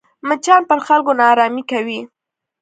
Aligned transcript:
مچان 0.27 0.61
پر 0.69 0.79
خلکو 0.87 1.11
ناارامي 1.19 1.63
کوي 1.71 1.99